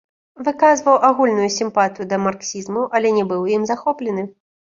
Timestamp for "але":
3.01-3.07